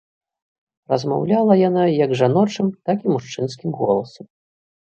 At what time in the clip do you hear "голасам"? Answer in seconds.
3.85-4.25